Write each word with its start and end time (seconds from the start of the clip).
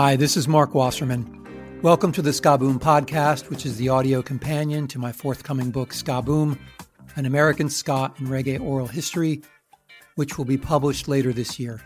Hi, 0.00 0.14
this 0.14 0.36
is 0.36 0.46
Marc 0.46 0.76
Wasserman. 0.76 1.80
Welcome 1.82 2.12
to 2.12 2.22
the 2.22 2.32
Ska 2.32 2.56
Boom 2.56 2.78
podcast, 2.78 3.50
which 3.50 3.66
is 3.66 3.78
the 3.78 3.88
audio 3.88 4.22
companion 4.22 4.86
to 4.86 4.98
my 5.00 5.10
forthcoming 5.10 5.72
book, 5.72 5.92
Ska 5.92 6.22
Boom 6.22 6.56
An 7.16 7.26
American 7.26 7.68
Ska 7.68 8.14
and 8.16 8.28
Reggae 8.28 8.60
Oral 8.60 8.86
History, 8.86 9.42
which 10.14 10.38
will 10.38 10.44
be 10.44 10.56
published 10.56 11.08
later 11.08 11.32
this 11.32 11.58
year. 11.58 11.82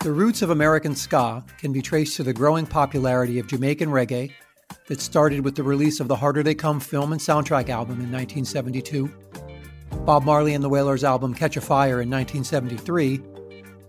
The 0.00 0.10
roots 0.10 0.42
of 0.42 0.50
American 0.50 0.96
ska 0.96 1.44
can 1.58 1.72
be 1.72 1.80
traced 1.80 2.16
to 2.16 2.24
the 2.24 2.34
growing 2.34 2.66
popularity 2.66 3.38
of 3.38 3.46
Jamaican 3.46 3.90
reggae 3.90 4.32
that 4.88 5.00
started 5.00 5.44
with 5.44 5.54
the 5.54 5.62
release 5.62 6.00
of 6.00 6.08
the 6.08 6.16
Harder 6.16 6.42
They 6.42 6.56
Come 6.56 6.80
film 6.80 7.12
and 7.12 7.20
soundtrack 7.20 7.68
album 7.68 8.00
in 8.00 8.10
1972, 8.10 9.08
Bob 10.04 10.24
Marley 10.24 10.54
and 10.54 10.64
the 10.64 10.68
Wailers 10.68 11.04
album 11.04 11.34
Catch 11.34 11.56
a 11.56 11.60
Fire 11.60 12.02
in 12.02 12.10
1973, 12.10 13.22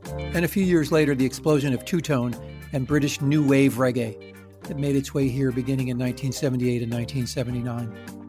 and 0.06 0.46
a 0.46 0.48
few 0.48 0.64
years 0.64 0.92
later, 0.92 1.16
the 1.16 1.26
explosion 1.26 1.74
of 1.74 1.86
two 1.86 2.02
tone 2.02 2.36
and 2.74 2.86
British 2.86 3.22
new 3.22 3.46
wave 3.46 3.74
reggae 3.74 4.36
that 4.64 4.78
made 4.78 4.96
its 4.96 5.14
way 5.14 5.28
here 5.28 5.52
beginning 5.52 5.88
in 5.88 5.98
1978 5.98 6.84
and 6.84 6.94
1979. 6.94 8.20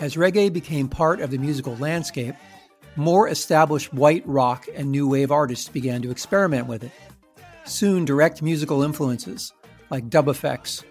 As 0.00 0.14
reggae 0.14 0.52
became 0.52 0.88
part 0.88 1.20
of 1.20 1.30
the 1.30 1.38
musical 1.38 1.76
landscape, 1.76 2.34
more 2.94 3.28
established 3.28 3.92
white 3.92 4.26
rock 4.26 4.66
and 4.74 4.90
new 4.90 5.08
wave 5.08 5.30
artists 5.32 5.68
began 5.68 6.02
to 6.02 6.10
experiment 6.10 6.66
with 6.66 6.84
it. 6.84 6.92
Soon, 7.64 8.04
direct 8.04 8.40
musical 8.40 8.82
influences 8.82 9.52
like 9.90 10.10
dub 10.10 10.28
effects, 10.28 10.84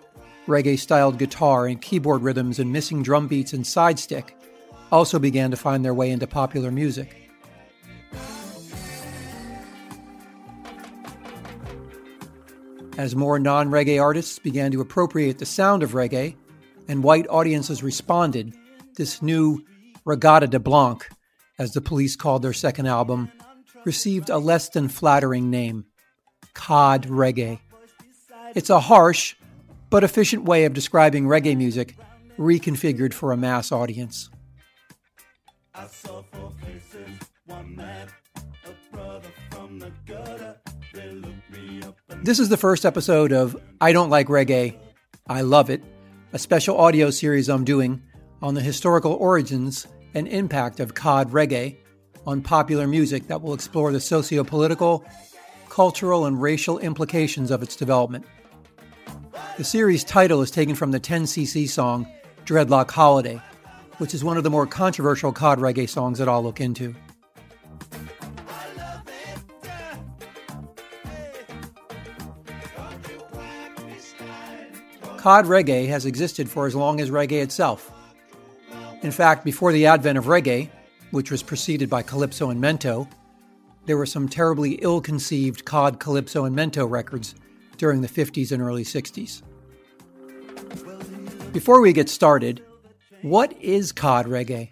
reggae 0.48 0.80
styled 0.80 1.18
guitar 1.18 1.68
and 1.68 1.82
keyboard 1.82 2.22
rhythms 2.22 2.60
and 2.60 2.72
missing 2.72 3.04
drum 3.04 3.28
beats 3.28 3.54
and 3.54 3.66
side 3.66 4.00
stick 4.00 4.36
also 4.92 5.20
began 5.20 5.52
to 5.52 5.58
find 5.58 5.84
their 5.84 5.94
way 5.94 6.12
into 6.12 6.28
popular 6.28 6.72
music. 6.72 7.30
As 12.98 13.16
more 13.16 13.38
non 13.38 13.70
reggae 13.70 14.02
artists 14.02 14.40
began 14.40 14.72
to 14.72 14.82
appropriate 14.82 15.38
the 15.38 15.46
sound 15.46 15.84
of 15.84 15.92
reggae 15.92 16.36
and 16.88 17.04
white 17.04 17.28
audiences 17.30 17.84
responded, 17.84 18.56
this 18.96 19.22
new 19.22 19.64
Reggatta 20.06 20.50
de 20.50 20.60
Blanc, 20.60 21.08
as 21.60 21.74
the 21.74 21.82
police 21.82 22.16
called 22.16 22.42
their 22.42 22.54
second 22.54 22.88
album, 22.88 23.32
received 23.86 24.30
a 24.30 24.38
less 24.38 24.70
than 24.70 24.88
flattering 24.88 25.52
name 25.52 25.86
Cod 26.54 27.08
Reggae. 27.08 27.60
It's 28.56 28.70
a 28.70 28.80
harsh 28.80 29.36
but 29.90 30.04
efficient 30.04 30.46
way 30.46 30.66
of 30.66 30.74
describing 30.74 31.26
reggae 31.26 31.58
music 31.58 31.96
reconfigured 32.38 33.14
for 33.14 33.32
a 33.32 33.38
mass 33.38 33.72
audience. 33.72 34.30
This 42.24 42.40
is 42.40 42.50
the 42.50 42.58
first 42.58 42.86
episode 42.86 43.32
of 43.32 43.56
I 43.80 43.92
Don't 43.92 44.10
Like 44.10 44.28
Reggae, 44.28 44.78
I 45.28 45.42
Love 45.42 45.70
It, 45.70 45.84
a 46.34 46.40
special 46.40 46.78
audio 46.78 47.10
series 47.10 47.50
I'm 47.50 47.64
doing 47.64 48.02
on 48.42 48.54
the 48.54 48.62
historical 48.62 49.14
origins 49.14 49.88
and 50.14 50.28
impact 50.28 50.80
of 50.80 50.94
cod 50.94 51.32
reggae 51.32 51.78
on 52.26 52.42
popular 52.42 52.88
music 52.88 53.28
that 53.28 53.42
will 53.42 53.54
explore 53.54 53.92
the 53.92 54.00
socio 54.00 54.44
political, 54.44 55.06
cultural, 55.70 56.26
and 56.26 56.42
racial 56.42 56.80
implications 56.80 57.52
of 57.52 57.64
its 57.64 57.76
development. 57.76 58.26
The 59.58 59.64
series 59.64 60.04
title 60.04 60.42
is 60.42 60.52
taken 60.52 60.76
from 60.76 60.92
the 60.92 61.00
10cc 61.00 61.68
song 61.68 62.08
Dreadlock 62.46 62.92
Holiday, 62.92 63.42
which 63.98 64.14
is 64.14 64.24
one 64.24 64.38
of 64.38 64.44
the 64.44 64.52
more 64.52 64.68
controversial 64.68 65.32
cod 65.32 65.58
reggae 65.58 65.90
songs 65.90 66.20
that 66.20 66.30
I'll 66.30 66.44
look 66.44 66.62
into. 66.62 66.94
Cod 75.18 75.46
reggae 75.46 75.88
has 75.88 76.06
existed 76.06 76.48
for 76.50 76.68
as 76.68 76.76
long 76.76 77.02
as 77.02 77.10
reggae 77.10 77.42
itself. 77.42 77.92
In 79.02 79.12
fact, 79.12 79.44
before 79.44 79.72
the 79.72 79.88
advent 79.88 80.18
of 80.18 80.26
reggae, 80.26 80.70
which 81.12 81.32
was 81.32 81.42
preceded 81.42 81.90
by 81.90 82.04
calypso 82.04 82.50
and 82.50 82.62
mento, 82.62 83.10
there 83.88 83.98
were 83.98 84.06
some 84.06 84.30
terribly 84.30 84.74
ill 84.84 85.02
conceived 85.02 85.66
cod, 85.66 86.00
calypso, 86.00 86.46
and 86.46 86.56
mento 86.56 86.88
records 86.88 87.34
during 87.78 88.02
the 88.02 88.08
50s 88.08 88.52
and 88.52 88.62
early 88.62 88.84
60s. 88.84 89.42
Before 91.54 91.82
we 91.82 91.94
get 91.94 92.10
started, 92.10 92.62
what 93.22 93.54
is 93.62 93.92
cod 93.92 94.28
reggae? 94.28 94.72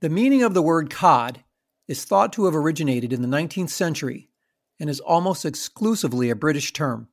The 0.00 0.08
meaning 0.08 0.42
of 0.42 0.52
the 0.52 0.62
word 0.62 0.90
cod 0.90 1.44
is 1.86 2.04
thought 2.04 2.32
to 2.32 2.46
have 2.46 2.56
originated 2.56 3.12
in 3.12 3.22
the 3.22 3.28
19th 3.28 3.70
century 3.70 4.30
and 4.80 4.90
is 4.90 4.98
almost 4.98 5.44
exclusively 5.44 6.28
a 6.28 6.34
British 6.34 6.72
term. 6.72 7.06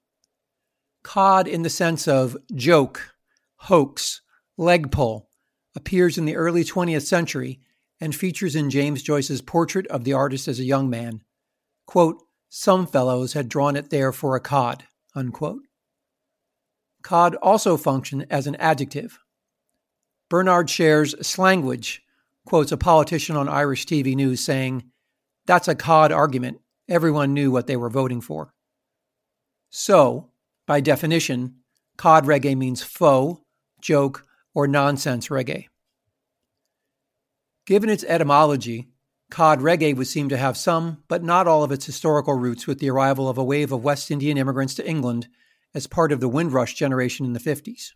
Cod, 1.04 1.48
in 1.48 1.62
the 1.62 1.70
sense 1.70 2.08
of 2.08 2.36
joke, 2.56 3.14
hoax, 3.58 4.22
leg 4.58 4.92
pull, 4.92 5.30
appears 5.76 6.18
in 6.18 6.26
the 6.26 6.36
early 6.36 6.64
20th 6.64 7.06
century 7.06 7.60
and 8.00 8.16
features 8.16 8.56
in 8.56 8.70
James 8.70 9.04
Joyce's 9.04 9.42
portrait 9.42 9.88
of 9.88 10.04
the 10.04 10.14
artist 10.14 10.48
as 10.48 10.60
a 10.60 10.64
young 10.64 10.90
man. 10.90 11.22
Quote, 11.86 12.24
Some 12.50 12.88
fellows 12.88 13.34
had 13.34 13.50
drawn 13.50 13.76
it 13.76 13.90
there 13.90 14.12
for 14.12 14.36
a 14.36 14.40
cod. 14.40 14.84
Unquote. 15.16 15.64
Cod 17.02 17.36
also 17.36 17.78
functioned 17.78 18.26
as 18.30 18.48
an 18.48 18.56
adjective. 18.56 19.20
Bernard 20.30 20.70
Share's 20.70 21.16
Slanguage 21.16 22.00
quotes 22.46 22.72
a 22.72 22.78
politician 22.78 23.36
on 23.36 23.50
Irish 23.50 23.86
TV 23.86 24.16
News 24.16 24.42
saying, 24.42 24.84
That's 25.46 25.68
a 25.68 25.76
cod 25.76 26.12
argument. 26.12 26.60
Everyone 26.88 27.34
knew 27.34 27.52
what 27.52 27.68
they 27.68 27.78
were 27.78 27.90
voting 27.90 28.22
for. 28.22 28.54
So, 29.70 30.32
by 30.68 30.82
definition, 30.82 31.56
cod 31.98 32.26
reggae 32.26 32.58
means 32.58 32.84
faux, 32.84 33.42
joke, 33.82 34.26
or 34.54 34.68
nonsense 34.68 35.30
reggae. 35.30 35.69
Given 37.70 37.92
its 37.92 38.04
etymology, 38.06 38.90
cod 39.30 39.60
reggae 39.60 39.96
would 39.96 40.08
seem 40.08 40.28
to 40.30 40.38
have 40.38 40.58
some, 40.58 41.04
but 41.08 41.22
not 41.22 41.46
all 41.46 41.64
of 41.64 41.72
its 41.72 41.86
historical 41.86 42.34
roots 42.34 42.66
with 42.66 42.80
the 42.80 42.90
arrival 42.90 43.30
of 43.30 43.38
a 43.38 43.44
wave 43.44 43.72
of 43.72 43.84
West 43.84 44.10
Indian 44.10 44.40
immigrants 44.40 44.74
to 44.74 44.90
England 44.90 45.28
as 45.76 45.86
part 45.86 46.12
of 46.12 46.20
the 46.20 46.28
Windrush 46.28 46.74
generation 46.74 47.28
in 47.28 47.34
the 47.34 47.40
50s. 47.40 47.92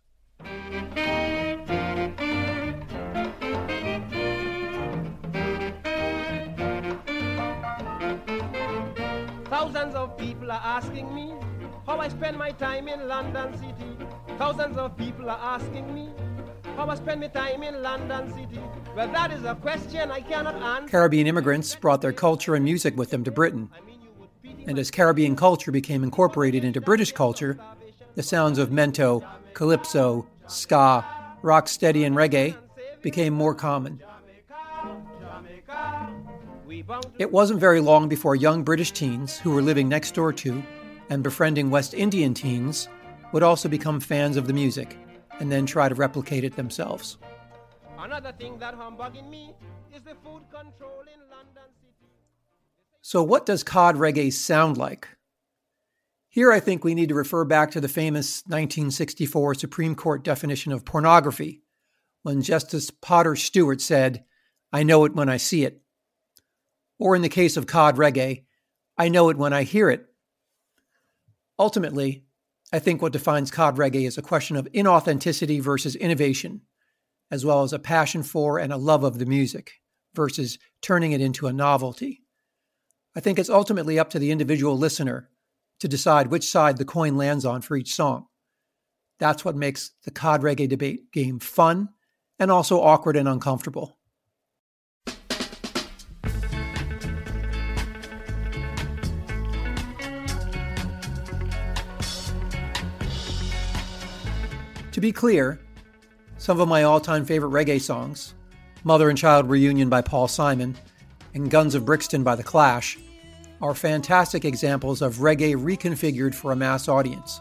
Thousands 9.50 9.96
of 9.96 10.16
people 10.16 10.52
are 10.52 10.62
asking 10.62 11.12
me 11.12 11.34
how 11.84 11.98
I 11.98 12.06
spend 12.10 12.38
my 12.38 12.52
time 12.52 12.86
in 12.86 13.08
London 13.08 13.52
City. 13.58 14.06
Thousands 14.38 14.76
of 14.76 14.96
people 14.96 15.28
are 15.28 15.58
asking 15.58 15.92
me 15.92 16.10
how 16.76 16.88
I 16.88 16.94
spend 16.96 17.20
my 17.20 17.28
time 17.28 17.62
in 17.62 17.82
London 17.82 18.32
City? 18.32 18.60
Well, 18.96 19.08
that 19.08 19.32
is 19.32 19.44
a 19.44 19.54
question 19.54 20.10
I 20.10 20.20
cannot 20.20 20.56
answer. 20.56 20.88
Caribbean 20.88 21.26
immigrants 21.26 21.74
brought 21.74 22.00
their 22.00 22.12
culture 22.12 22.54
and 22.54 22.64
music 22.64 22.96
with 22.96 23.10
them 23.10 23.24
to 23.24 23.30
Britain. 23.30 23.70
And 24.66 24.78
as 24.78 24.90
Caribbean 24.90 25.36
culture 25.36 25.70
became 25.70 26.02
incorporated 26.02 26.64
into 26.64 26.80
British 26.80 27.12
culture, 27.12 27.58
the 28.14 28.22
sounds 28.22 28.58
of 28.58 28.70
mento, 28.70 29.26
calypso, 29.52 30.26
ska, 30.46 31.04
rocksteady, 31.42 32.06
and 32.06 32.16
reggae 32.16 32.56
became 33.02 33.34
more 33.34 33.54
common. 33.54 34.02
It 37.18 37.30
wasn't 37.30 37.60
very 37.60 37.80
long 37.80 38.08
before 38.08 38.36
young 38.36 38.62
British 38.62 38.92
teens 38.92 39.38
who 39.38 39.50
were 39.50 39.62
living 39.62 39.88
next 39.88 40.14
door 40.14 40.32
to 40.32 40.62
and 41.10 41.22
befriending 41.22 41.70
West 41.70 41.94
Indian 41.94 42.34
teens 42.34 42.88
would 43.32 43.42
also 43.42 43.68
become 43.68 44.00
fans 44.00 44.36
of 44.36 44.46
the 44.46 44.52
music 44.52 44.96
and 45.40 45.50
then 45.50 45.66
try 45.66 45.88
to 45.88 45.94
replicate 45.94 46.44
it 46.44 46.56
themselves. 46.56 47.18
Another 47.98 48.32
thing 48.32 48.58
that 48.58 48.74
humbugging 48.74 49.30
me 49.30 49.54
is 49.94 50.02
the 50.02 50.14
food 50.22 50.42
control 50.50 51.02
in 51.02 51.20
London 51.30 51.70
City. 51.80 52.10
So, 53.00 53.22
what 53.22 53.46
does 53.46 53.62
cod 53.62 53.96
reggae 53.96 54.32
sound 54.32 54.76
like? 54.76 55.08
Here, 56.28 56.50
I 56.50 56.58
think 56.58 56.82
we 56.82 56.94
need 56.94 57.10
to 57.10 57.14
refer 57.14 57.44
back 57.44 57.70
to 57.70 57.80
the 57.80 57.88
famous 57.88 58.42
1964 58.46 59.54
Supreme 59.54 59.94
Court 59.94 60.24
definition 60.24 60.72
of 60.72 60.84
pornography, 60.84 61.62
when 62.22 62.42
Justice 62.42 62.90
Potter 62.90 63.36
Stewart 63.36 63.80
said, 63.80 64.24
I 64.72 64.82
know 64.82 65.04
it 65.04 65.14
when 65.14 65.28
I 65.28 65.36
see 65.36 65.64
it. 65.64 65.80
Or 66.98 67.14
in 67.14 67.22
the 67.22 67.28
case 67.28 67.56
of 67.56 67.66
cod 67.66 67.96
reggae, 67.96 68.44
I 68.98 69.08
know 69.08 69.28
it 69.28 69.36
when 69.36 69.52
I 69.52 69.62
hear 69.62 69.90
it. 69.90 70.06
Ultimately, 71.58 72.24
I 72.74 72.80
think 72.80 73.00
what 73.00 73.12
defines 73.12 73.52
cod 73.52 73.76
reggae 73.76 74.04
is 74.04 74.18
a 74.18 74.22
question 74.22 74.56
of 74.56 74.66
inauthenticity 74.72 75.62
versus 75.62 75.94
innovation, 75.94 76.62
as 77.30 77.44
well 77.44 77.62
as 77.62 77.72
a 77.72 77.78
passion 77.78 78.24
for 78.24 78.58
and 78.58 78.72
a 78.72 78.76
love 78.76 79.04
of 79.04 79.20
the 79.20 79.26
music 79.26 79.74
versus 80.12 80.58
turning 80.82 81.12
it 81.12 81.20
into 81.20 81.46
a 81.46 81.52
novelty. 81.52 82.24
I 83.14 83.20
think 83.20 83.38
it's 83.38 83.48
ultimately 83.48 83.96
up 83.96 84.10
to 84.10 84.18
the 84.18 84.32
individual 84.32 84.76
listener 84.76 85.30
to 85.78 85.86
decide 85.86 86.32
which 86.32 86.50
side 86.50 86.78
the 86.78 86.84
coin 86.84 87.16
lands 87.16 87.44
on 87.44 87.60
for 87.60 87.76
each 87.76 87.94
song. 87.94 88.26
That's 89.20 89.44
what 89.44 89.54
makes 89.54 89.92
the 90.02 90.10
COD 90.10 90.42
reggae 90.42 90.68
debate 90.68 91.12
game 91.12 91.38
fun 91.38 91.90
and 92.40 92.50
also 92.50 92.80
awkward 92.80 93.14
and 93.14 93.28
uncomfortable. 93.28 94.00
Be 105.04 105.12
clear, 105.12 105.60
some 106.38 106.60
of 106.60 106.66
my 106.66 106.84
all 106.84 106.98
time 106.98 107.26
favorite 107.26 107.50
reggae 107.50 107.78
songs, 107.78 108.32
Mother 108.84 109.10
and 109.10 109.18
Child 109.18 109.50
Reunion 109.50 109.90
by 109.90 110.00
Paul 110.00 110.28
Simon 110.28 110.74
and 111.34 111.50
Guns 111.50 111.74
of 111.74 111.84
Brixton 111.84 112.24
by 112.24 112.36
The 112.36 112.42
Clash, 112.42 112.96
are 113.60 113.74
fantastic 113.74 114.46
examples 114.46 115.02
of 115.02 115.16
reggae 115.16 115.56
reconfigured 115.56 116.34
for 116.34 116.52
a 116.52 116.56
mass 116.56 116.88
audience. 116.88 117.38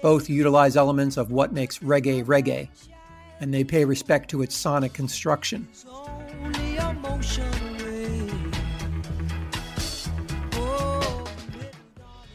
Both 0.00 0.30
utilize 0.30 0.78
elements 0.78 1.18
of 1.18 1.30
what 1.30 1.52
makes 1.52 1.80
reggae 1.80 2.24
reggae, 2.24 2.70
and 3.38 3.52
they 3.52 3.64
pay 3.64 3.84
respect 3.84 4.30
to 4.30 4.40
its 4.40 4.56
sonic 4.56 4.94
construction. 4.94 5.68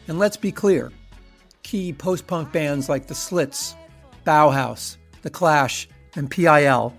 And 0.06 0.18
let's 0.20 0.36
be 0.36 0.52
clear 0.52 0.92
key 1.64 1.92
post 1.92 2.28
punk 2.28 2.52
bands 2.52 2.88
like 2.88 3.08
The 3.08 3.16
Slits 3.16 3.74
Bauhaus, 4.24 4.96
The 5.22 5.30
Clash, 5.30 5.88
and 6.16 6.30
PIL 6.30 6.94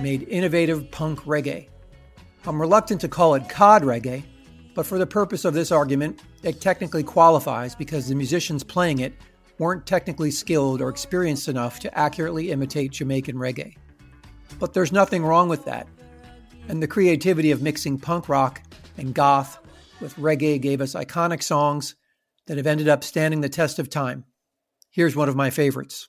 made 0.00 0.28
innovative 0.28 0.90
punk 0.90 1.20
reggae. 1.20 1.68
I'm 2.46 2.60
reluctant 2.60 3.00
to 3.02 3.08
call 3.08 3.34
it 3.34 3.48
COD 3.48 3.82
reggae, 3.82 4.24
but 4.74 4.86
for 4.86 4.98
the 4.98 5.06
purpose 5.06 5.44
of 5.44 5.54
this 5.54 5.70
argument, 5.70 6.20
it 6.42 6.60
technically 6.60 7.02
qualifies 7.02 7.74
because 7.74 8.08
the 8.08 8.14
musicians 8.14 8.64
playing 8.64 8.98
it 8.98 9.14
weren't 9.58 9.86
technically 9.86 10.30
skilled 10.30 10.80
or 10.80 10.88
experienced 10.88 11.48
enough 11.48 11.78
to 11.80 11.98
accurately 11.98 12.50
imitate 12.50 12.92
Jamaican 12.92 13.36
reggae. 13.36 13.76
But 14.58 14.72
there's 14.72 14.92
nothing 14.92 15.24
wrong 15.24 15.48
with 15.48 15.64
that. 15.64 15.86
And 16.68 16.82
the 16.82 16.88
creativity 16.88 17.50
of 17.50 17.62
mixing 17.62 17.98
punk 17.98 18.28
rock 18.28 18.62
and 18.96 19.14
goth 19.14 19.58
with 20.00 20.16
reggae 20.16 20.60
gave 20.60 20.80
us 20.80 20.94
iconic 20.94 21.42
songs 21.42 21.94
that 22.46 22.56
have 22.56 22.66
ended 22.66 22.88
up 22.88 23.04
standing 23.04 23.40
the 23.40 23.48
test 23.48 23.78
of 23.78 23.88
time. 23.88 24.24
Here's 24.90 25.16
one 25.16 25.28
of 25.28 25.36
my 25.36 25.50
favorites. 25.50 26.08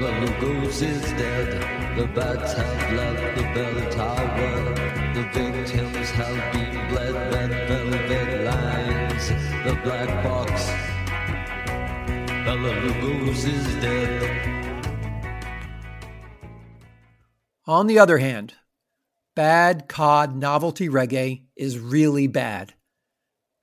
Bela 0.00 0.26
Lugosi's 0.26 1.02
dead. 1.12 1.98
The 1.98 2.06
bats 2.06 2.54
have 2.54 2.92
left 2.94 3.36
the 3.36 3.42
bell 3.52 3.90
tower. 3.90 4.74
The 5.12 5.24
victims 5.24 6.10
have 6.12 6.52
been 6.54 6.88
bled. 6.88 7.14
Red 7.30 7.68
velvet 7.68 8.44
lines. 8.46 9.28
The 9.28 9.78
black 9.84 10.24
box. 10.24 10.66
Bela 12.46 12.72
Lugosi's 12.80 13.74
dead. 13.82 14.80
On 17.66 17.86
the 17.86 17.98
other 17.98 18.16
hand, 18.16 18.54
bad 19.34 19.86
cod 19.86 20.34
novelty 20.34 20.88
reggae 20.88 21.42
is 21.56 21.78
really 21.78 22.26
bad. 22.26 22.72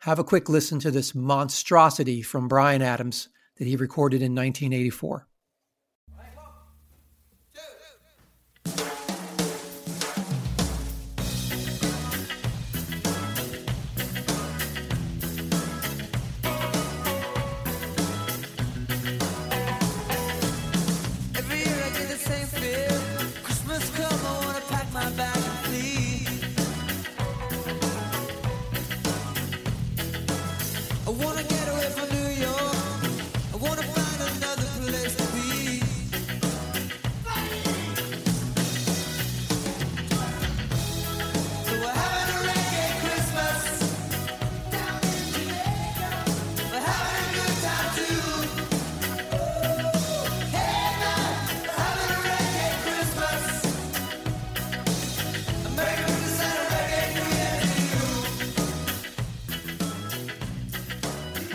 Have 0.01 0.19
a 0.19 0.23
quick 0.23 0.49
listen 0.49 0.77
to 0.81 0.91
this 0.91 1.15
monstrosity 1.15 2.21
from 2.21 2.47
Bryan 2.47 2.83
Adams 2.83 3.29
that 3.57 3.65
he 3.65 3.75
recorded 3.75 4.21
in 4.21 4.35
1984. 4.35 5.27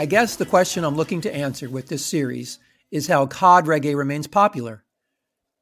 I 0.02 0.04
guess 0.04 0.34
the 0.34 0.44
question 0.44 0.82
I'm 0.82 0.96
looking 0.96 1.20
to 1.20 1.32
answer 1.32 1.70
with 1.70 1.86
this 1.86 2.04
series 2.04 2.58
is 2.90 3.06
how 3.06 3.24
cod 3.24 3.66
reggae 3.66 3.96
remains 3.96 4.26
popular. 4.26 4.82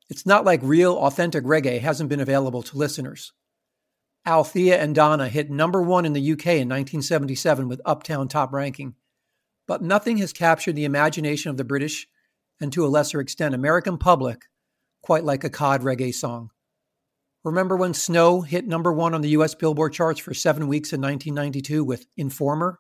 It's 0.08 0.24
not 0.24 0.46
like 0.46 0.62
real, 0.62 0.94
authentic 0.94 1.44
reggae 1.44 1.78
hasn't 1.78 2.08
been 2.08 2.20
available 2.20 2.62
to 2.62 2.78
listeners. 2.78 3.34
Althea 4.24 4.80
and 4.80 4.94
Donna 4.94 5.28
hit 5.28 5.50
number 5.50 5.82
one 5.82 6.06
in 6.06 6.14
the 6.14 6.32
UK 6.32 6.46
in 6.46 6.70
1977 6.70 7.68
with 7.68 7.82
Uptown 7.84 8.28
Top 8.28 8.50
Ranking, 8.54 8.94
but 9.68 9.82
nothing 9.82 10.16
has 10.16 10.32
captured 10.32 10.74
the 10.74 10.86
imagination 10.86 11.50
of 11.50 11.58
the 11.58 11.62
British 11.62 12.06
and 12.62 12.72
to 12.72 12.86
a 12.86 12.88
lesser 12.88 13.20
extent 13.20 13.54
American 13.54 13.98
public 13.98 14.46
quite 15.02 15.24
like 15.24 15.44
a 15.44 15.50
cod 15.50 15.82
reggae 15.82 16.14
song. 16.14 16.48
Remember 17.44 17.76
when 17.76 17.92
Snow 17.92 18.40
hit 18.40 18.66
number 18.66 18.90
one 18.90 19.12
on 19.12 19.20
the 19.20 19.36
US 19.36 19.54
Billboard 19.54 19.92
charts 19.92 20.18
for 20.18 20.32
seven 20.32 20.66
weeks 20.66 20.94
in 20.94 21.02
1992 21.02 21.84
with 21.84 22.06
Informer? 22.16 22.78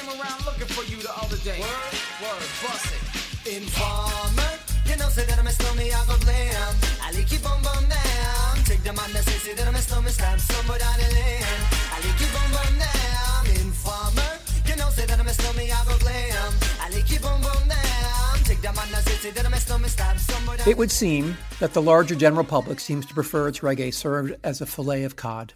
Came 0.00 0.20
around 0.20 0.44
looking 0.46 0.66
for 0.66 0.84
you 0.84 0.96
the 1.02 1.12
other 1.16 1.36
day. 1.38 1.60
Word? 1.60 1.92
Word, 2.22 2.44
bust 2.62 2.88
it. 2.92 3.56
Informer, 3.56 4.52
you 4.86 4.96
know, 4.96 5.08
say 5.08 5.24
that 5.26 5.38
I'm 5.38 5.46
a 5.46 5.50
snowman, 5.50 5.92
I 5.92 6.04
go 6.06 6.16
blam. 6.24 6.74
I 7.02 7.12
like 7.12 7.26
keep 7.26 7.44
on 7.44 7.62
bum 7.62 7.84
down. 7.88 8.56
Take 8.64 8.82
the 8.82 8.92
man 8.92 9.10
that 9.12 9.24
say, 9.24 9.38
say 9.44 9.54
that 9.54 9.66
I'm 9.66 9.74
a 9.74 9.78
snowman, 9.78 10.12
stab 10.12 10.38
somebody 10.40 10.80
down 10.80 10.96
the 11.00 11.08
lane. 11.14 11.60
I 11.92 11.96
like 12.04 12.16
keep 12.18 12.32
on 12.36 12.48
bum 12.52 12.72
down. 12.78 13.42
Informer, 13.60 14.32
you 14.66 14.76
know, 14.76 14.88
say 14.90 15.06
that 15.06 15.18
I'm 15.18 15.26
a 15.26 15.34
snowman, 15.34 15.70
I 15.70 15.84
go 15.88 15.96
blam. 15.98 16.52
I 16.80 16.88
like 16.92 17.06
keep 17.06 17.24
on 17.24 17.40
bum 17.42 17.68
down. 17.68 18.34
Take 18.44 18.60
the 18.60 18.72
man 18.72 18.88
that 18.92 19.04
say, 19.04 19.16
say 19.24 19.30
that 19.30 19.44
I'm 19.44 19.54
a 19.54 19.60
snowman, 19.60 19.90
stab 19.90 20.18
somebody 20.18 20.58
down 20.58 20.68
It 20.68 20.76
would 20.76 20.90
seem 20.90 21.36
that 21.60 21.72
the 21.72 21.82
larger 21.82 22.14
general 22.14 22.44
public 22.44 22.80
seems 22.80 23.06
to 23.06 23.14
prefer 23.14 23.48
its 23.48 23.60
reggae 23.60 23.92
served 23.92 24.34
as 24.44 24.60
a 24.60 24.66
fillet 24.66 25.04
of 25.04 25.16
cod. 25.16 25.54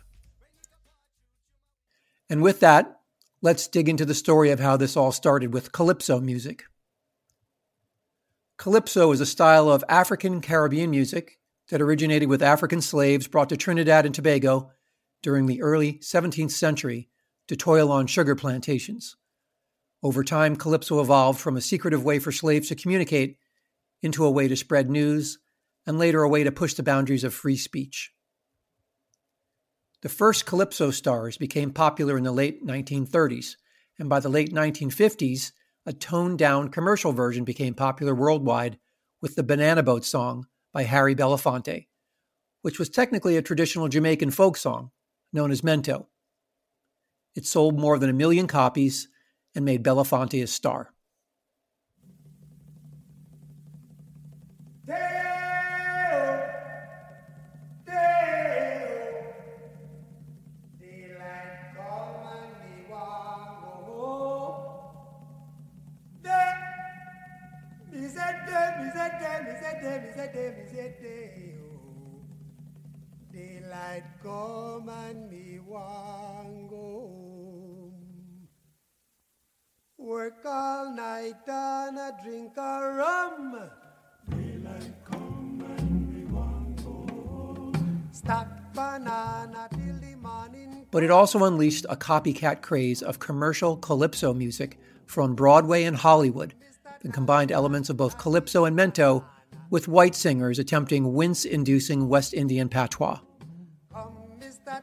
And 2.30 2.42
with 2.42 2.60
that, 2.60 3.00
let's 3.44 3.68
dig 3.68 3.90
into 3.90 4.06
the 4.06 4.14
story 4.14 4.50
of 4.50 4.58
how 4.58 4.74
this 4.74 4.96
all 4.96 5.12
started 5.12 5.52
with 5.52 5.70
calypso 5.70 6.18
music. 6.18 6.64
Calypso 8.56 9.12
is 9.12 9.20
a 9.20 9.26
style 9.26 9.68
of 9.68 9.84
African 9.86 10.40
Caribbean 10.40 10.88
music 10.88 11.38
that 11.68 11.82
originated 11.82 12.30
with 12.30 12.42
African 12.42 12.80
slaves 12.80 13.28
brought 13.28 13.50
to 13.50 13.56
Trinidad 13.58 14.06
and 14.06 14.14
Tobago 14.14 14.70
during 15.22 15.44
the 15.44 15.60
early 15.60 15.98
17th 15.98 16.52
century 16.52 17.10
to 17.48 17.54
toil 17.54 17.92
on 17.92 18.06
sugar 18.06 18.34
plantations. 18.34 19.14
Over 20.02 20.24
time, 20.24 20.56
calypso 20.56 21.02
evolved 21.02 21.38
from 21.38 21.58
a 21.58 21.60
secretive 21.60 22.02
way 22.02 22.20
for 22.20 22.32
slaves 22.32 22.68
to 22.68 22.74
communicate 22.74 23.36
into 24.00 24.24
a 24.24 24.30
way 24.30 24.48
to 24.48 24.56
spread 24.56 24.88
news, 24.88 25.38
and 25.86 25.98
later 25.98 26.22
a 26.22 26.28
way 26.30 26.44
to 26.44 26.52
push 26.52 26.72
the 26.72 26.82
boundaries 26.82 27.24
of 27.24 27.34
free 27.34 27.58
speech. 27.58 28.13
The 30.04 30.10
first 30.10 30.44
calypso 30.44 30.90
stars 30.90 31.38
became 31.38 31.70
popular 31.70 32.18
in 32.18 32.24
the 32.24 32.30
late 32.30 32.62
1930s, 32.62 33.56
and 33.98 34.06
by 34.06 34.20
the 34.20 34.28
late 34.28 34.52
1950s, 34.52 35.52
a 35.86 35.94
toned 35.94 36.38
down 36.38 36.68
commercial 36.68 37.12
version 37.12 37.42
became 37.42 37.72
popular 37.72 38.14
worldwide 38.14 38.78
with 39.22 39.34
the 39.34 39.42
Banana 39.42 39.82
Boat 39.82 40.04
song 40.04 40.46
by 40.74 40.82
Harry 40.82 41.14
Belafonte, 41.14 41.86
which 42.60 42.78
was 42.78 42.90
technically 42.90 43.38
a 43.38 43.42
traditional 43.42 43.88
Jamaican 43.88 44.32
folk 44.32 44.58
song 44.58 44.90
known 45.32 45.50
as 45.50 45.62
Mento. 45.62 46.08
It 47.34 47.46
sold 47.46 47.80
more 47.80 47.98
than 47.98 48.10
a 48.10 48.12
million 48.12 48.46
copies 48.46 49.08
and 49.54 49.64
made 49.64 49.82
Belafonte 49.82 50.42
a 50.42 50.46
star. 50.46 50.92
Oh. 70.06 71.74
Daylight 73.32 74.04
come 74.22 74.88
and 74.88 75.30
me 75.30 75.58
want 75.66 76.68
go 76.68 76.76
home. 76.76 78.48
Work 79.98 80.44
all 80.44 80.94
night 80.94 81.48
and 81.48 81.98
a 81.98 82.16
drink 82.22 82.52
a 82.56 82.94
rum. 82.96 83.70
Daylight 84.30 85.04
come 85.04 85.64
and 85.78 86.14
me 86.14 86.24
want 86.26 86.76
go 86.84 86.92
home. 87.14 88.08
Stack 88.12 88.74
banana 88.74 89.68
till 89.72 89.98
the 90.00 90.16
morning. 90.16 90.86
But 90.90 91.02
it 91.02 91.10
also 91.10 91.42
unleashed 91.44 91.86
a 91.88 91.96
copycat 91.96 92.62
craze 92.62 93.02
of 93.02 93.18
commercial 93.18 93.76
calypso 93.76 94.34
music 94.34 94.78
from 95.06 95.34
Broadway 95.34 95.84
and 95.84 95.96
Hollywood 95.96 96.54
and 97.02 97.12
combined 97.12 97.50
elements 97.52 97.90
of 97.90 97.96
both 97.96 98.18
calypso 98.18 98.64
and 98.64 98.76
mento 98.78 99.24
with 99.70 99.88
white 99.88 100.14
singers 100.14 100.58
attempting 100.58 101.14
wince 101.14 101.44
inducing 101.44 102.08
West 102.08 102.34
Indian 102.34 102.68
patois. 102.68 103.20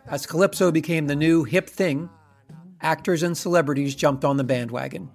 As 0.07 0.25
calypso 0.25 0.71
became 0.71 1.07
the 1.07 1.15
new 1.15 1.43
hip 1.43 1.69
thing, 1.69 2.09
actors 2.81 3.23
and 3.23 3.38
celebrities 3.38 3.95
jumped 3.95 4.23
on 4.23 4.38
the 4.38 4.43
bandwagon. 4.43 5.09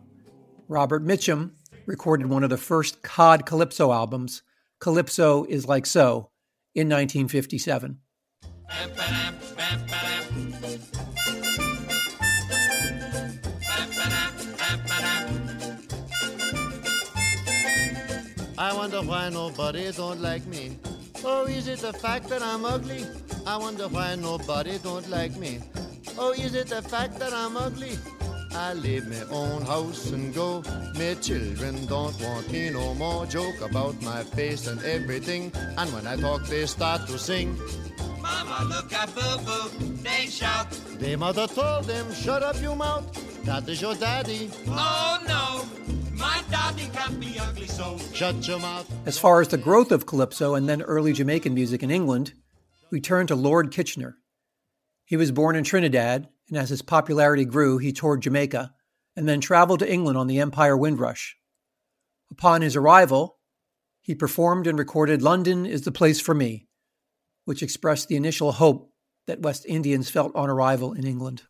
Robert 0.68 1.04
Mitchum 1.04 1.52
recorded 1.86 2.26
one 2.28 2.44
of 2.44 2.50
the 2.50 2.56
first 2.56 3.02
cod 3.02 3.46
calypso 3.46 3.92
albums, 3.92 4.42
Calypso 4.78 5.44
is 5.44 5.66
Like 5.66 5.86
So, 5.86 6.30
in 6.74 6.88
1957. 6.88 7.98
I 18.58 18.72
wonder 18.72 19.02
why 19.02 19.28
nobody 19.28 19.92
don't 19.92 20.22
like 20.22 20.46
me. 20.46 20.78
Oh, 21.22 21.44
is 21.44 21.68
it 21.68 21.80
the 21.80 21.92
fact 21.92 22.28
that 22.28 22.42
I'm 22.42 22.64
ugly? 22.64 23.04
I 23.46 23.58
wonder 23.58 23.86
why 23.88 24.14
nobody 24.14 24.78
don't 24.78 25.08
like 25.10 25.36
me. 25.36 25.60
Oh, 26.18 26.32
is 26.32 26.54
it 26.54 26.68
the 26.68 26.80
fact 26.80 27.18
that 27.18 27.34
I'm 27.34 27.56
ugly? 27.56 27.98
I 28.52 28.72
leave 28.72 29.06
my 29.08 29.22
own 29.30 29.60
house 29.62 30.10
and 30.10 30.34
go. 30.34 30.62
My 30.94 31.14
children 31.20 31.84
don't 31.86 32.18
want 32.22 32.50
me 32.50 32.70
no 32.70 32.94
more. 32.94 33.26
Joke 33.26 33.60
about 33.60 34.00
my 34.00 34.22
face 34.22 34.66
and 34.66 34.82
everything. 34.84 35.52
And 35.76 35.92
when 35.92 36.06
I 36.06 36.16
talk, 36.16 36.46
they 36.46 36.64
start 36.64 37.06
to 37.08 37.18
sing. 37.18 37.58
Mama, 38.22 38.64
look 38.74 38.90
at 38.94 39.14
Boo 39.14 39.36
Boo, 39.44 39.68
they 40.02 40.26
shout. 40.26 40.70
Their 40.98 41.18
mother 41.18 41.46
told 41.46 41.84
them, 41.84 42.12
shut 42.14 42.42
up 42.42 42.60
your 42.62 42.74
mouth. 42.74 43.04
That 43.44 43.68
is 43.68 43.82
your 43.82 43.94
daddy. 43.94 44.50
Oh 44.66 45.18
no, 45.28 45.64
ugly, 47.38 47.66
so. 47.66 47.98
As 49.04 49.18
far 49.18 49.40
as 49.40 49.48
the 49.48 49.58
growth 49.58 49.92
of 49.92 50.06
calypso 50.06 50.54
and 50.54 50.68
then 50.68 50.82
early 50.82 51.12
Jamaican 51.12 51.54
music 51.54 51.82
in 51.82 51.90
England, 51.90 52.32
we 52.90 53.00
turn 53.00 53.26
to 53.26 53.34
Lord 53.34 53.70
Kitchener. 53.70 54.16
He 55.04 55.16
was 55.16 55.32
born 55.32 55.56
in 55.56 55.64
Trinidad, 55.64 56.28
and 56.48 56.58
as 56.58 56.70
his 56.70 56.82
popularity 56.82 57.44
grew, 57.44 57.78
he 57.78 57.92
toured 57.92 58.22
Jamaica 58.22 58.72
and 59.16 59.28
then 59.28 59.40
traveled 59.40 59.80
to 59.80 59.90
England 59.90 60.18
on 60.18 60.26
the 60.26 60.40
Empire 60.40 60.76
Windrush. 60.76 61.36
Upon 62.30 62.62
his 62.62 62.76
arrival, 62.76 63.38
he 64.00 64.14
performed 64.14 64.66
and 64.66 64.78
recorded 64.78 65.22
London 65.22 65.66
is 65.66 65.82
the 65.82 65.92
Place 65.92 66.20
for 66.20 66.34
Me, 66.34 66.66
which 67.44 67.62
expressed 67.62 68.08
the 68.08 68.16
initial 68.16 68.52
hope 68.52 68.92
that 69.26 69.40
West 69.40 69.64
Indians 69.66 70.10
felt 70.10 70.34
on 70.36 70.48
arrival 70.48 70.92
in 70.92 71.06
England. 71.06 71.42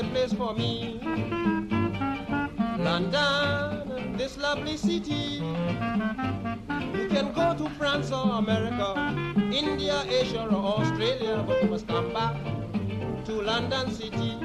The 0.00 0.08
place 0.08 0.32
for 0.32 0.54
me. 0.54 0.98
London, 2.78 4.16
this 4.16 4.38
lovely 4.38 4.76
city. 4.76 5.42
You 6.94 7.08
can 7.08 7.32
go 7.34 7.54
to 7.58 7.68
France 7.76 8.10
or 8.10 8.38
America, 8.38 8.94
India, 9.52 10.02
Asia, 10.08 10.46
or 10.46 10.80
Australia, 10.80 11.44
but 11.46 11.62
you 11.62 11.68
must 11.68 11.86
come 11.86 12.12
back 12.14 12.34
to 13.26 13.32
London 13.42 13.90
City. 13.92 14.36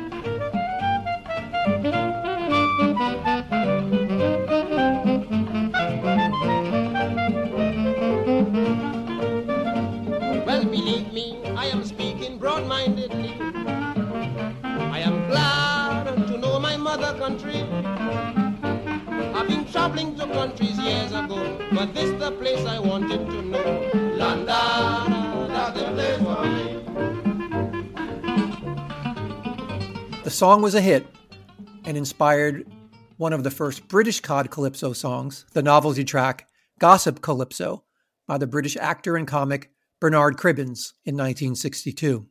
Well, 10.46 10.66
believe 10.66 11.14
me, 11.14 11.40
I 11.56 11.68
am 11.68 11.86
speaking 11.86 12.40
broad-mindedly. 12.40 13.25
Country. 17.26 17.62
I've 19.34 19.48
been 19.48 19.66
traveling 19.72 20.16
to 20.16 20.28
countries 20.28 20.78
years 20.78 21.12
ago, 21.12 21.58
but 21.74 21.92
this 21.96 22.12
the 22.20 22.32
place 22.34 22.64
I 22.68 22.78
wanted 22.78 23.26
to 23.32 23.42
know. 23.42 23.90
London, 24.16 24.48
oh, 24.50 25.48
that's 25.48 25.80
the 25.80 25.86
place 25.96 26.20
for 26.20 26.46
me. 26.46 26.66
The 30.24 30.30
song 30.30 30.62
was 30.62 30.76
a 30.76 30.82
hit 30.82 31.08
and 31.86 31.98
inspired 31.98 32.72
one 33.18 33.34
of 33.34 33.44
the 33.44 33.50
first 33.50 33.88
British 33.88 34.20
cod 34.20 34.52
calypso 34.52 34.94
songs, 34.94 35.48
the 35.54 35.64
novelty 35.64 36.04
track 36.04 36.48
Gossip 36.78 37.24
Calypso, 37.24 37.86
by 38.28 38.38
the 38.38 38.46
British 38.46 38.78
actor 38.78 39.18
and 39.18 39.28
comic 39.28 39.72
Bernard 40.00 40.38
Cribbins 40.38 40.94
in 41.06 41.16
1962. 41.16 42.28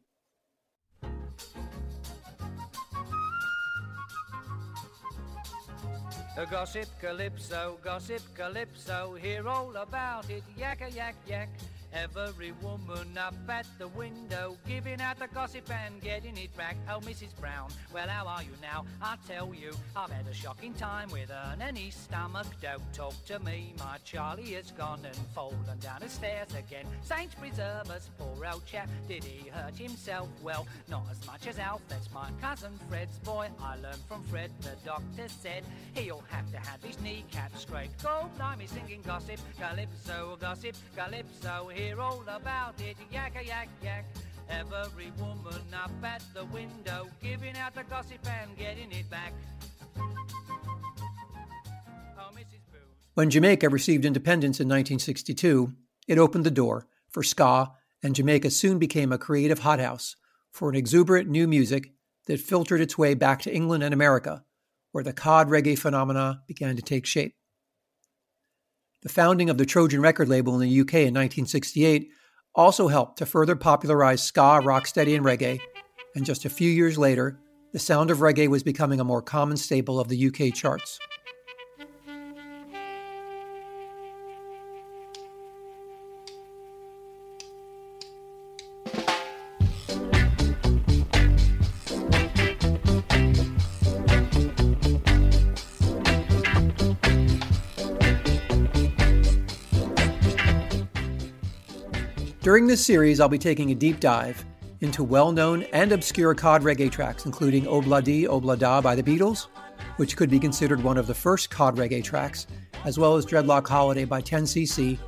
Gossip 6.51 6.89
calypso, 7.01 7.79
gossip 7.83 8.23
calypso, 8.35 9.15
hear 9.15 9.49
all 9.49 9.75
about 9.77 10.29
it, 10.31 10.43
yak 10.57 10.83
a 10.83 10.91
yak 10.91 11.15
yak. 11.27 11.49
Every 11.95 12.53
woman 12.61 13.17
up 13.17 13.35
at 13.49 13.67
the 13.79 13.87
window, 13.89 14.57
giving 14.67 15.01
out 15.01 15.19
the 15.21 15.29
gossip 15.29 15.71
and 15.71 16.01
getting 16.03 16.37
it 16.37 16.55
back. 16.57 16.77
Oh, 16.91 16.99
Mrs. 16.99 17.39
Brown, 17.41 17.71
well, 17.93 18.09
how 18.09 18.27
are 18.27 18.43
you 18.43 18.51
now? 18.61 18.85
I 19.01 19.17
tell 19.29 19.55
you, 19.55 19.73
I've 19.95 20.11
had 20.11 20.27
a 20.27 20.35
shocking 20.35 20.75
time 20.75 21.09
with 21.11 21.31
an 21.31 21.63
any 21.63 21.91
stomach. 21.91 22.47
Don't 22.61 22.83
talk 22.93 23.15
to 23.27 23.39
me, 23.39 23.75
my 23.79 23.99
Charlie 24.05 24.55
has 24.55 24.73
gone 24.73 25.01
and 25.05 25.17
fallen 25.35 25.57
down 25.81 26.01
the 26.01 26.09
stairs 26.09 26.49
again. 26.59 26.85
Saints 27.03 27.37
preserve 27.37 27.89
us, 27.91 28.11
poor 28.19 28.45
old 28.45 28.67
chap. 28.67 28.89
Did 29.07 29.23
he 29.23 29.49
hurt 29.51 29.77
himself? 29.77 30.29
Well, 30.43 30.67
not 30.91 31.05
as 31.13 31.25
much 31.29 31.47
as 31.47 31.61
Alf, 31.61 31.83
that's 31.89 32.13
my 32.13 32.29
cousin 32.41 32.73
Fred's 32.89 33.19
boy. 33.21 33.49
I 33.61 33.77
learned 33.77 34.03
from 34.09 34.25
Fred, 34.25 34.51
the 34.63 34.75
doctor 34.85 35.29
said 35.29 35.63
he'll 35.95 36.25
have 36.29 36.51
to 36.51 36.59
have 36.59 36.83
his 36.83 37.01
kneecap 37.01 37.57
scraped. 37.57 38.03
Go, 38.03 38.29
blimey, 38.37 38.67
singing 38.67 39.03
gossip, 39.03 39.39
calypso, 39.59 40.37
gossip, 40.41 40.75
calypso, 40.97 41.69
hear 41.85 42.01
all 42.01 42.23
about 42.29 42.81
it, 42.81 42.97
yak 43.13 43.35
a 43.41 43.45
yak 43.45 43.69
yak. 43.83 44.05
Every 44.49 45.11
woman 45.19 45.63
up 45.73 45.91
at 46.03 46.23
the 46.35 46.45
window, 46.47 47.09
giving 47.23 47.57
out 47.57 47.75
the 47.75 47.85
gossip 47.85 48.27
and 48.27 48.57
getting 48.57 48.93
it 48.93 49.09
back. 49.11 49.33
Oh. 49.97 50.03
When 53.15 53.31
Jamaica 53.31 53.69
received 53.69 54.05
independence 54.05 54.61
in 54.61 54.69
1962, 54.69 55.73
it 56.09 56.19
opened 56.19 56.45
the 56.45 56.51
door 56.51 56.87
for 57.09 57.23
ska, 57.23 57.73
and 58.03 58.15
Jamaica 58.15 58.51
soon 58.51 58.79
became 58.79 59.13
a 59.13 59.19
creative 59.19 59.61
hothouse 59.61 60.17
for 60.51 60.69
an 60.69 60.75
exuberant 60.75 61.29
new 61.29 61.47
music 61.47 61.93
that 62.27 62.41
filtered 62.41 62.81
its 62.81 62.99
way 62.99 63.15
back 63.15 63.41
to 63.43 63.55
England 63.55 63.83
and 63.83 63.95
America, 63.95 64.45
where 64.93 65.05
the 65.05 65.13
cod 65.13 65.49
reggae 65.49 65.79
phenomena 65.79 66.43
began 66.47 66.77
to 66.77 66.83
take 66.83 67.07
shape. 67.07 67.35
The 69.05 69.11
founding 69.11 69.51
of 69.51 69.59
the 69.59 69.67
Trojan 69.67 70.01
record 70.01 70.31
label 70.31 70.55
in 70.55 70.61
the 70.61 70.81
UK 70.81 70.95
in 70.95 71.13
1968 71.13 72.09
also 72.55 72.89
helped 72.89 73.19
to 73.19 73.27
further 73.27 73.55
popularize 73.55 74.23
ska, 74.23 74.63
rocksteady, 74.65 75.15
and 75.15 75.23
reggae, 75.23 75.61
and 76.17 76.25
just 76.25 76.47
a 76.47 76.51
few 76.51 76.71
years 76.71 76.97
later, 76.97 77.39
the 77.75 77.79
sound 77.79 78.11
of 78.11 78.19
reggae 78.19 78.49
was 78.49 78.63
becoming 78.63 79.01
a 79.01 79.05
more 79.05 79.21
common 79.21 79.59
staple 79.59 80.01
of 80.01 80.09
the 80.09 80.29
UK 80.29 80.55
charts. 80.55 80.99
During 102.45 102.67
this 102.67 102.85
series, 102.85 103.21
I'll 103.21 103.29
be 103.31 103.39
taking 103.39 103.71
a 103.71 103.75
deep 103.75 104.01
dive 104.01 104.45
into 104.83 105.03
well 105.03 105.33
known 105.33 105.63
and 105.73 105.93
obscure 105.93 106.35
cod 106.35 106.63
reggae 106.63 106.93
tracks, 106.93 107.25
including 107.25 107.65
Obla 107.65 108.05
Di 108.05 108.25
Obla 108.25 108.59
Da 108.59 108.83
by 108.83 108.95
the 108.95 109.03
Beatles, 109.03 109.47
which 109.97 110.15
could 110.15 110.29
be 110.29 110.39
considered 110.39 110.83
one 110.83 110.99
of 110.99 111.07
the 111.07 111.15
first 111.15 111.49
cod 111.49 111.79
reggae 111.79 112.05
tracks, 112.05 112.47
as 112.85 112.99
well 112.99 113.17
as 113.17 113.25
Dreadlock 113.25 113.67
Holiday 113.67 114.05
by 114.05 114.21
10cc, 114.21 114.99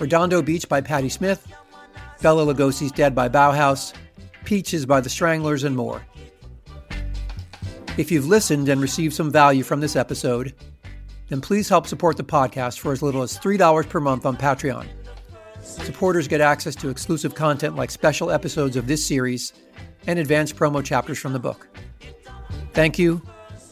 Redondo 0.00 0.42
Beach 0.42 0.68
by 0.68 0.80
Patti 0.80 1.08
Smith, 1.08 1.46
Bela 2.20 2.52
Lugosi's 2.52 2.90
Dead 2.90 3.14
by 3.14 3.28
Bauhaus, 3.28 3.94
Peaches 4.44 4.84
by 4.84 5.00
the 5.00 5.08
Stranglers, 5.08 5.62
and 5.62 5.76
more. 5.76 6.04
If 7.96 8.10
you've 8.10 8.26
listened 8.26 8.68
and 8.68 8.80
received 8.80 9.14
some 9.14 9.30
value 9.30 9.62
from 9.62 9.78
this 9.78 9.94
episode, 9.94 10.52
then 11.28 11.40
please 11.40 11.68
help 11.68 11.86
support 11.86 12.16
the 12.16 12.24
podcast 12.24 12.80
for 12.80 12.90
as 12.90 13.00
little 13.00 13.22
as 13.22 13.38
$3 13.38 13.88
per 13.88 14.00
month 14.00 14.26
on 14.26 14.36
Patreon. 14.36 14.88
Supporters 15.64 16.28
get 16.28 16.40
access 16.40 16.74
to 16.76 16.90
exclusive 16.90 17.34
content 17.34 17.74
like 17.74 17.90
special 17.90 18.30
episodes 18.30 18.76
of 18.76 18.86
this 18.86 19.04
series 19.04 19.52
and 20.06 20.18
advanced 20.18 20.56
promo 20.56 20.84
chapters 20.84 21.18
from 21.18 21.32
the 21.32 21.38
book. 21.38 21.66
Thank 22.72 22.98
you, 22.98 23.22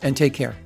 and 0.03 0.17
take 0.17 0.33
care. 0.33 0.57